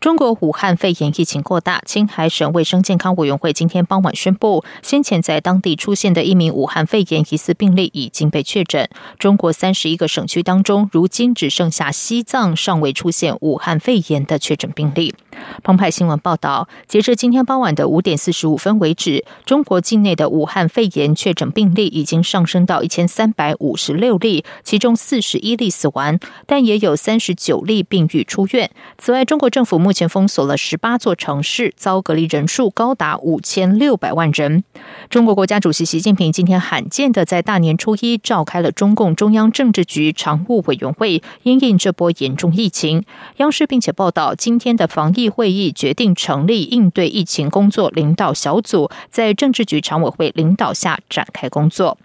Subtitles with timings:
[0.00, 8.88] 中国武汉肺炎疫情扩大，青海省卫生健康委员会今天傍晚宣布，先前在当地出现的一名武汉肺炎疑似病例已经被确诊。
[9.18, 15.14] 中国三十一个省区当中，如今只剩下西藏尚未出现武汉肺炎的确诊病例。
[15.62, 28.70] 澎湃新闻报道，截至今天傍晚的五点四十五分为止，中国境内的武汉肺炎确诊病例已经上升到一千三百五十六例，其中四十一例死亡，但也有三十九例病愈出院。
[28.98, 34.64] 此外，中国政府目前封锁了十八座城市，遭隔离人数高达五千六百万人。
[35.08, 43.04] 中国国家主席习近平今天罕见的在大年初一召开了中共中央政治局常务委员会，因应这波严重疫情。
[43.36, 51.96] 央视并且报道，今天的防疫会议决定成立应对疫情工作领导小组，在政治局常委会领导下展开工作。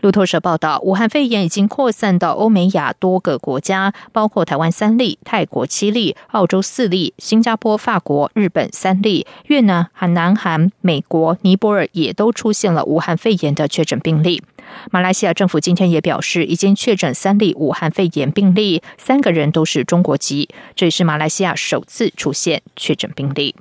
[0.00, 14.42] 路透社报道，武汉肺炎已经扩散到欧美亚多个国家，包括台湾三例、泰国七例、澳洲四例、新加坡、法国、日本三例，越南、韩、南韩、美国、尼泊尔也都出现了武汉肺炎的确诊病例。
[14.90, 23.54] 马来西亚政府今天也表示，已经确诊三例武汉肺炎病例，三个人都是中国籍，这也是马来西亚首次出现确诊病例。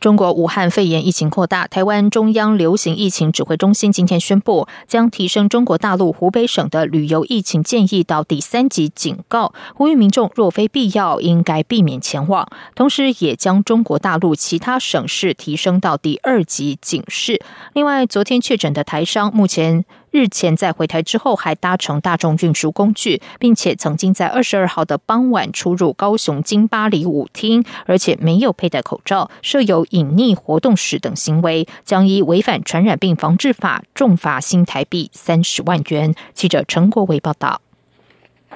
[0.00, 12.48] 中国武汉肺炎疫情扩大，台湾中央流行疫情指挥中心今天宣布，将提升中国大陆湖北省的旅游疫情建议到第三级警告，呼吁民众若非必要，应该避免前往。
[12.74, 17.42] 同时，也将中国大陆其他省市提升到第二级警示。
[17.74, 19.84] 另外，昨天确诊的台商目前。
[20.10, 36.14] 日前在回台之后，还搭乘大众运输工具，并且曾经在二十二号的傍晚出入高雄金巴黎舞厅，而且没有佩戴口罩，设有隐匿活动室等行为，将依违反传染病防治法重罚新台币三十万元。
[36.34, 37.60] 记者陈国伟报道。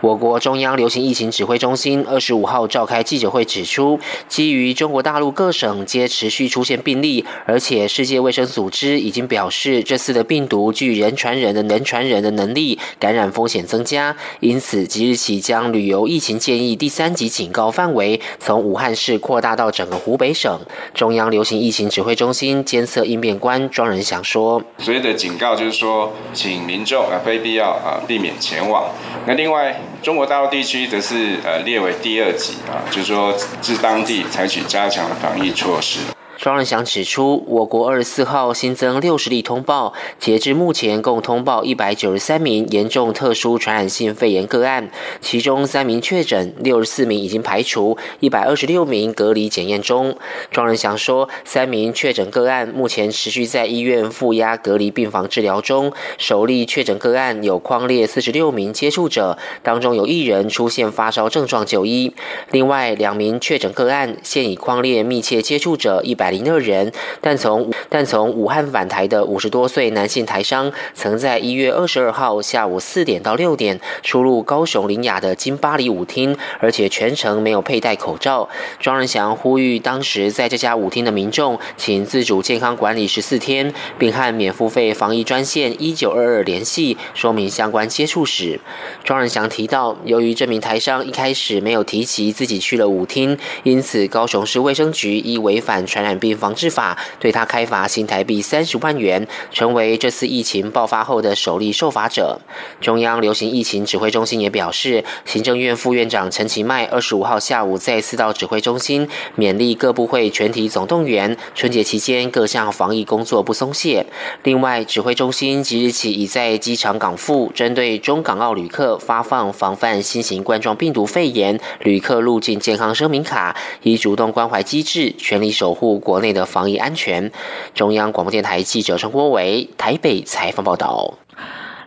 [0.05, 3.99] 我国中央流行疫情指挥中心二十五号召开记者会，指出，
[4.29, 20.61] 基于中国大陆各省皆持续出现病例，而且世界卫生组织已经表示，这次的病毒具人传人的能传人的能力，感染风险增加，因此即日起将旅游疫情建议第三级警告范围从武汉市扩大到整个湖北省。
[20.93, 28.91] 中央流行疫情指挥中心监测应变官庄仁祥说：“所谓的警告就是说，请民众啊，非必要啊，避免前往。
[29.27, 33.33] 那另外。”中国大陆地区则是呃列为第二级啊，就是说
[33.63, 36.01] 自当地采取加强的防疫措施。
[36.45, 44.91] 庄仁祥指出，我国二十四号新增六十例通报，截至目前共通报一百九十三名严重特殊传染性肺炎个案，
[45.23, 50.19] 其中三名确诊，六十四名已经排除，一百二十六名隔离检验中。
[50.51, 55.95] 庄仁祥说，三名确诊个案目前持续在医院负压隔离病房治疗中。
[56.19, 62.13] 首例确诊个案有框列四十六名接触者，当中有一人出现发烧症状就医。
[62.51, 66.34] 另外两名确诊个案现已框列密切接触者一百。
[66.35, 66.91] 零二人，
[67.21, 78.49] 但从但从武汉返台的五十多岁男性台商，曾在一月二十二号下午四点到六点出入高雄林雅的金巴黎舞厅，而且全程没有佩戴口罩。
[78.81, 88.59] 庄仁祥呼吁当时在这家舞厅的民众，请自主健康管理十四天，并和免付费防疫专线一九二二联系，说明相关接触史。
[89.05, 96.19] 庄仁祥提到，由于这名台商一开始没有提及自己去了舞厅，因此高雄市卫生局依违反传染。
[96.24, 102.41] 病防治法对他开罚新台币三十万元，成为这次疫情爆发后的首例受罚者。
[102.81, 114.07] 中央流行疫情指挥中心也表示，行政院副院长陈其迈二十五号下午再次到指挥中心勉励各部会全体总动员，春节期间各项防疫工作不松懈。
[114.45, 126.14] 另外，指挥中心即日起已在机场港埠针对中港澳旅客发放防范新型冠状病毒肺炎旅客入境健康声明卡，以主动关怀机制，全力守护国。
[126.15, 127.33] 国内的防疫安全。
[127.75, 131.15] 中央广播电台记者陈国伟台北采访报道。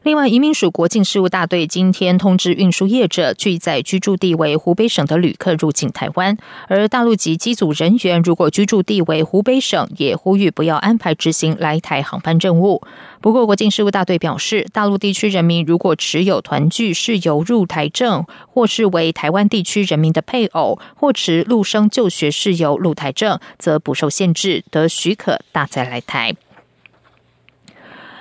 [0.08, 6.38] 另外，移民署国境事务大队今天通知运输业者，拒载居住地为湖北省的旅客入境台湾。
[6.70, 12.82] 而大陆籍机组人员如果居住地为湖北省，也呼吁不要安排执行来台航班任务。
[13.20, 18.24] 不过，国境事务大队表示，大陆地区人民如果持有团聚事由入台证，
[18.54, 26.34] 或是为台湾地区人民的配偶，或持陆生就学事由入台证，则不受限制，得许可搭载来台。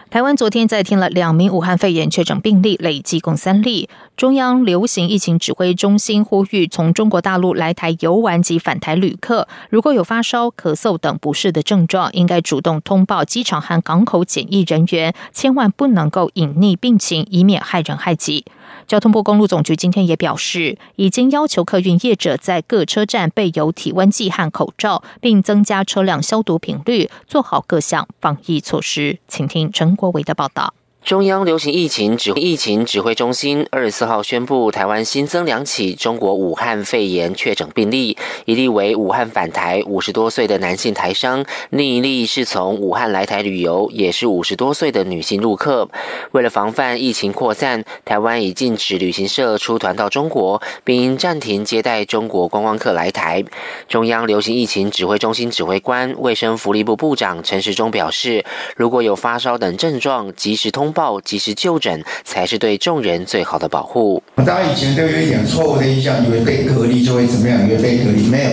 [0.08, 3.88] 台湾昨天再添了两名武汉肺炎确诊病例，累计共三例。
[4.16, 18.44] 中央流行疫情指挥中心呼吁，从中国大陆来台游玩及返台旅客，如果有发烧、咳嗽等不适的症状，应该主动通报机场和港口检疫人员，千万不能够隐匿病情，以免害人害己。
[18.86, 29.18] 交通部公路总局今天也表示，已经要求客运业者在各车站备有体温计和口罩，并增加车辆消毒频率，做好各项防疫措施。
[29.26, 30.74] 请听陈国伟的报道。
[31.06, 45.88] 中央流行疫情指疫情指挥中心二十四号宣布，台湾新增两起中国武汉肺炎确诊病例，一例为武汉返台五十多岁的男性台商，另一例是从武汉来台旅游，也是五十多岁的女性陆客。
[46.32, 53.44] 为了防范疫情扩散，台湾已禁止旅行社出团到中国，并暂停接待中国观光客来台。
[53.86, 58.44] 中央流行疫情指挥中心指挥官、卫生福利部部长陈时中表示，
[58.74, 60.92] 如果有发烧等症状，及时通。
[60.96, 64.22] 报及时就诊，才是对众人最好的保护。
[64.36, 68.50] 大家以前都有一点错误的印象，以为被隔离就会怎么样，以为被隔离没有。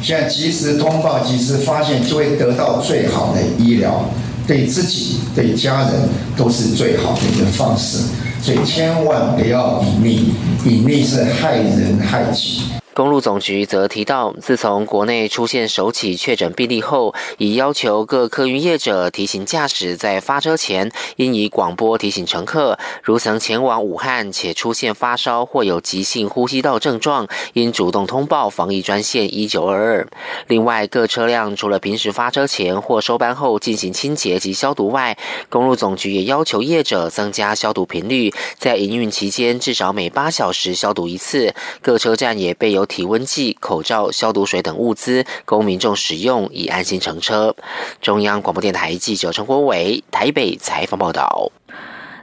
[0.00, 4.08] 现在及时通报、及时发现，就会得到最好的医疗，
[4.46, 5.90] 对自己、对家人
[6.36, 7.98] 都是最好的一个方式。
[8.40, 12.62] 所以千万不要隐匿，隐匿是害人害己。
[13.00, 30.08] 公路总局则提到，自从国内出现首起确诊病例后，已要求各客运业者提醒驾驶在发车前，应以广播提醒乘客，如曾前往武汉且出现发烧或有急性呼吸道症状，应主动通报防疫专线一九二二。
[30.48, 35.16] 另外，各车辆除了平时发车前或收班后进行清洁及消毒外，
[35.48, 41.54] 公路总局也要求业者增加消毒频率，在营运期间至少每八小时消毒一次。
[41.80, 42.86] 各车站也备有。
[42.90, 47.54] 体温计、口罩、消毒水等物资供民众使用，以安心乘车。
[48.02, 51.52] 中央广播电台记者陈国伟台北采访报道。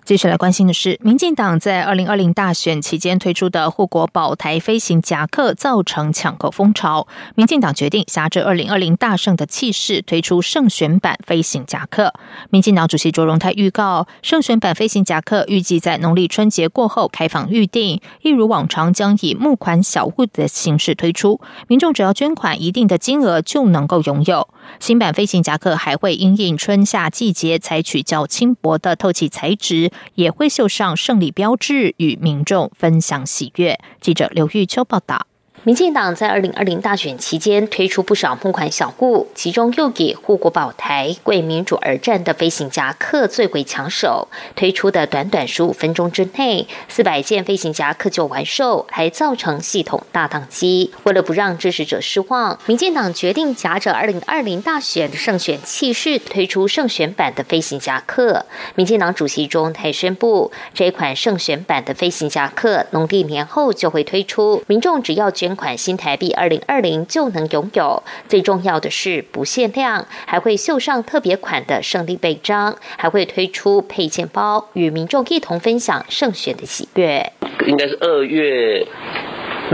[0.08, 7.06] 接下来关心的是，民进党在二零二零大选期间推出的护国宝台飞行夹克造成抢购风潮。
[7.36, 12.14] 民进党决定挟着二零二零大胜的气势，推出胜选版飞行夹克。
[12.50, 24.48] 民进党主席卓荣泰预告，胜选版飞行夹克预计在农历春节过后开放预定，一如往常将以募款小物的形式推出，民众只要捐款一定的金额就能够拥有。
[24.80, 29.92] 新版飞行夹克还会因应春夏季节，采取较轻薄的透气材质。
[30.16, 33.80] 也会绣上胜利标志，与民众分享喜悦。
[34.02, 35.28] 记者刘玉秋报道。
[35.64, 44.30] 民进党在二零二零大选期间推出不少募款小物，其中又以护国宝台为民主而战的飞行夹克最为抢手。
[44.56, 50.94] 推出的短短十五分钟之内，四百件飞行夹克就完售，还造成系统大宕机。
[51.04, 58.46] 为了不让支持者失望，民进党决定夹着二零二零大选的胜选气势，推出胜选版的飞行夹克。
[58.76, 65.58] 民进党主席中泰宣布，这款胜选版的飞行夹克农历年后就会推出，民众只要捐。
[65.58, 77.34] 款新台币二零二零就能拥有，最重要的是不限量，还会绣上特别款的胜利背章，还会推出配件包，与民众一同分享胜选的喜悦。
[77.66, 78.88] 应该是二月。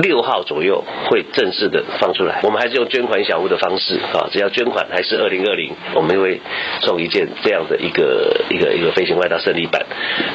[0.02, 6.42] 六号左右会正式的放出来，我们还是用捐款小屋的方式啊，只要捐款还是二零二零，我们会
[6.82, 9.86] 送一件这样的一个一个一个飞行外套胜利版。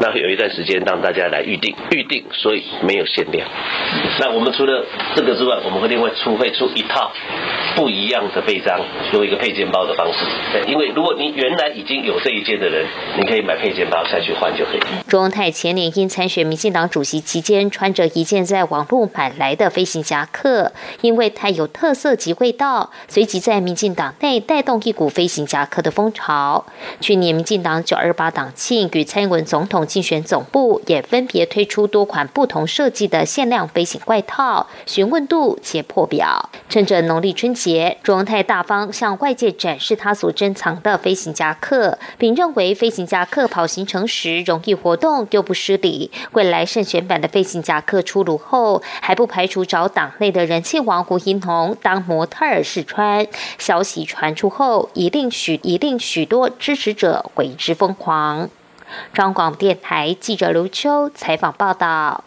[0.00, 3.48] 那有一段时间让大家来预定，预定，所以没有限量。
[4.20, 4.84] 那我们除了
[5.16, 7.10] 这个之外，我们会另外出会出一套
[7.78, 8.80] 不一样的背章，
[9.12, 10.18] 用一个配件包的方式。
[10.52, 12.86] 对，因为如果你原来已经有这一件的人，
[13.18, 14.80] 你可以买配件包再去换就可以。
[15.06, 19.58] 钟荣泰前年因参选民进党主席期间，穿着一件在网络买来。
[19.58, 20.70] 的飞行夹克，
[21.00, 26.64] 因为太有特色及味道，随即在民进党内带动一股飞行夹克的风潮。
[27.00, 36.50] 去年民进党九二八党庆与蔡英文总统竞选总部也分别推出多款不同设计的限量飞行外套，询问度且破表。
[36.68, 37.67] 趁着农历春节，
[38.04, 46.12] 卓荣泰大方向外界展示他所珍藏的飞行夹克，并认为飞行夹克跑行程时容易活动又不失礼。
[46.32, 49.48] 未来胜选版的飞行夹克出炉后，还不排。
[49.48, 58.50] 除找党内的人气王胡英彤当模特儿试穿，消息传出后，一定许一定许多支持者为之疯狂。
[59.14, 62.24] 中广电台记者刘秋采访报道。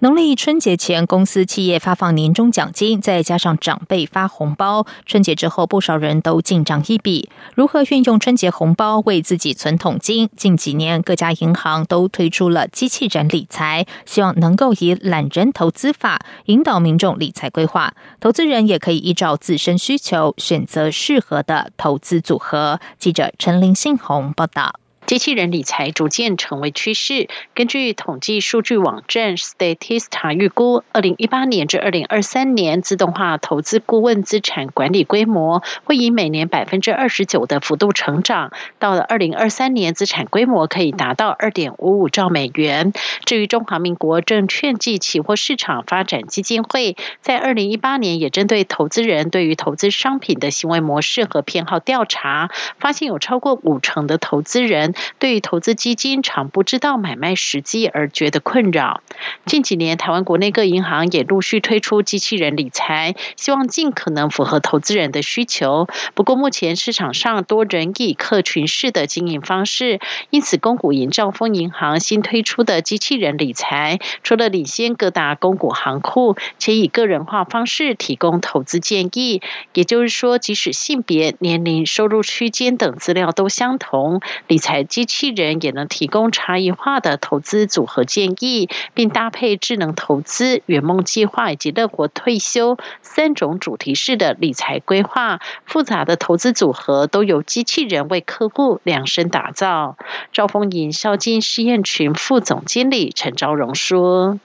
[0.00, 7.30] 农历春节前，公司企业发放年终奖金，再加上长辈发红包，春节之后，不少人都进账一笔。
[7.54, 10.28] 如何运用春节红包为自己存统金？
[10.36, 17.94] 近几年，各家银行都推出了机器人理财，希望能够以懒人投资法引导民众理财规划。
[18.20, 22.78] 投资人也可以依照自身需求选择适合的投资组合。
[22.98, 24.78] 记者陈林信宏报道。
[25.06, 27.28] 机器人理财逐渐成为趋势。
[27.54, 38.50] 根据统计数据网站 Statista 预估，二零一八年至二零二三年，自动化投资顾问资产管理规模会以每年百分之二十九的幅度成长。
[38.80, 42.92] 到了二零二三年，资产规模可以达到二点五五兆美元。
[43.24, 54.94] 至于中华民国证券暨期货市场发展基金会，在二零一八年也针对投资人对于投资商品的行为模式和偏好调查，发现有超过五成的投资人。
[55.18, 59.02] 对于投资基金常不知道买卖时机而觉得困扰。
[59.44, 65.88] 近几年，台湾国内各银行也陆续推出机器人理财，希望尽可能符合投资人的需求。
[66.14, 70.00] 不过，目前市场上多人以客群式的经营方式，
[70.30, 79.42] 因此，公股银兆丰银行新推出的机器人理财，除了领先各大公股行库，且以个人化方式提供投资建议。
[79.74, 84.85] 也就是说，即使性别、年龄、收入区间等资料都相同，理财。
[84.86, 95.40] 机器人也能提供差异化的投资组合建议，并搭配智能投资、圆梦计划以及乐活退休三种主题式的理财规划。
[95.64, 99.96] 复杂的投资组合都由机器人为客户量身打造。
[100.32, 104.38] 兆丰营销金试验群副总经理陈昭荣说。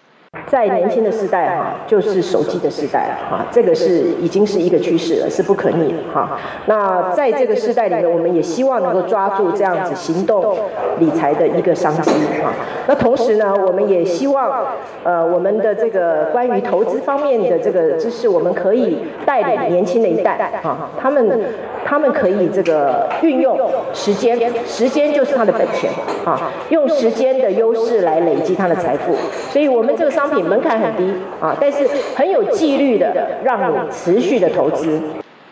[0.49, 6.39] 在年轻的时代哈，就是手机的时代哈，这个是已经是一个趋势了，是不可逆的哈。
[6.67, 10.55] 那在这个时代里面，我们也希望能够抓住这样子行动
[10.99, 12.11] 理财的一个商机
[12.41, 12.53] 哈。
[12.87, 14.67] 那同时呢，我们也希望
[15.03, 21.41] 呃我们的这个关于投资方面的这个知识，我们可以带领年轻的一代哈，他们
[21.83, 23.59] 他们可以这个运用
[23.93, 25.91] 时间，时间就是他的本钱
[26.23, 29.13] 啊，用时间的优势来累积他的财富。
[29.49, 30.20] 所以我们这个。
[30.21, 31.79] 商品门槛很低啊，但是
[32.15, 33.11] 很有纪律的，
[33.43, 35.01] 让你持续的投资。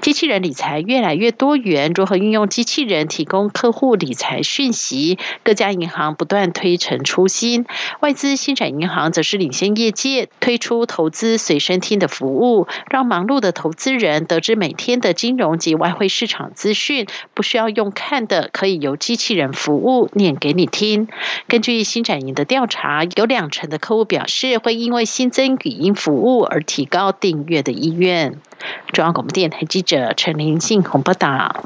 [0.02, 5.20] 机器人理财越来越多元，如何运用机器人提供客户理财讯息？
[5.44, 7.66] 各家银行不断推陈出新，
[8.00, 21.10] 外资新展银行则是领先业界，推出投资随身听的服务，让忙碌的投资人得知每天的金融及外汇市场资讯，不需要用看的，可以由机器人服务念给你听。
[21.50, 28.40] 根据新展银的调查，有两成的客户表示会因为新增语音服务而提高订阅的意愿。
[28.92, 31.66] 中央广播电台记者陈林信鸿报道。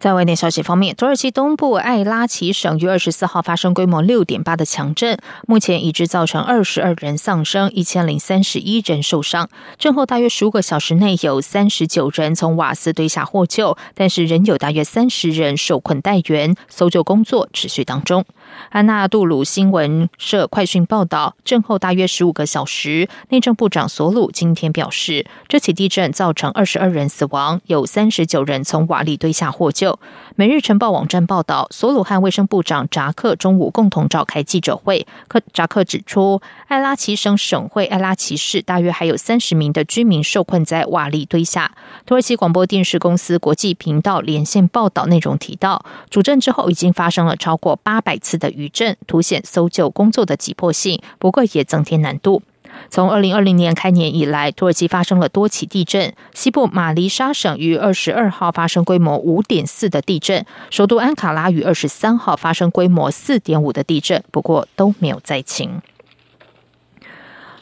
[0.00, 5.16] 在外电消息方面，土耳其东部艾拉奇省于二十四号发生规模六点八的强震，
[5.46, 9.48] 目前已知造成二十二人丧生，一千零三十一人受伤。
[9.78, 18.24] 震后大约十五个小时内，有三十九人从瓦斯堆下获救，但是仍有大约三十人受困待援，搜救工作持续当中。
[18.70, 29.98] 安纳杜鲁新闻社快讯报道，震后大约十五个小时，内政部长索鲁今天表示，这起地震造成二十二人死亡，有三十九人从瓦砾堆下获救。
[30.36, 35.06] 每日晨报网站报道，索鲁和卫生部长扎克中午共同召开记者会。
[35.28, 41.72] 克扎克指出，艾拉奇省省会艾拉奇市大约还有三十名的居民受困在瓦砾堆下。
[42.06, 52.42] 土耳其广播电视公司国际频道连线报道内容提到，主震之后已经发生了超过八百次的余震，凸显搜救工作的急迫性，不过也增添难度。
[52.90, 56.12] 从二零二零年开年以来，土耳其发生了多起地震。
[56.34, 65.80] 西部马尼沙省于二十二号发生规模五点四的地震，首都安卡拉于二十三号发生规模四点五的地震，不过都没有灾情。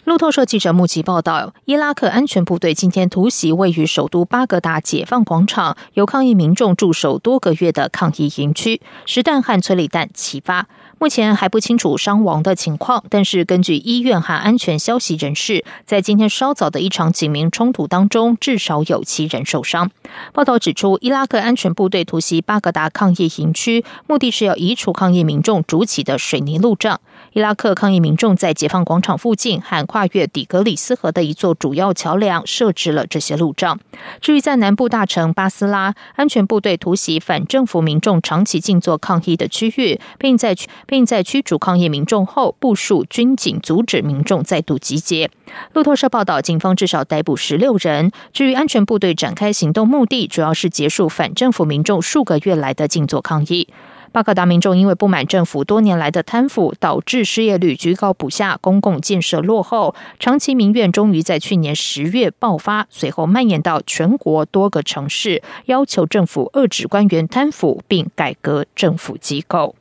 [0.05, 10.67] 路透社记者目击报道，伊拉克安全部队今天突袭位于首都巴格达解放广场，由抗议民众驻守多个月的抗议营区，实弹和催泪弹齐发。
[10.99, 19.91] 目前还不清楚伤亡的情况，但是根据医院和安全消息人士，在今天稍早的一场警民冲突当中，至少有七人受伤。
[20.33, 27.01] 报道指出，伊拉克安全部队突袭巴格达抗议营区，目的是要移除抗议民众筑起的水泥路障。
[27.33, 33.79] 伊拉克抗议民众在解放广场附近和跨越底格里斯河的一座主要桥梁设置了这些路障。
[34.21, 40.57] 至于在南部大城巴斯拉，安全部队突袭反政府民众长期静坐抗议的区域，并在
[40.87, 45.31] 并在驱逐抗议民众后，部署军警阻止民众再度集结。
[45.73, 48.11] 路透社报道，警方至少逮捕十六人。
[48.33, 53.69] 至于安全部队展开行动目的，主要是结束反政府民众数个月来的静坐抗议。
[54.13, 69.77] 巴格达民众因为不满政府多年来的贪腐，导致失业率居高不下，公共建设落后，长期民怨终于在去年十月爆发，随后蔓延到全国多个城市，要求政府遏制官员贪腐，并改革政府机构。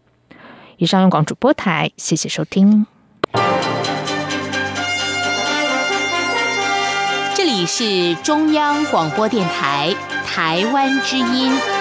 [0.78, 2.86] 以上用广主播台，谢谢收听。
[7.34, 9.96] 这里是中央广播电台
[10.26, 11.79] 台湾之音。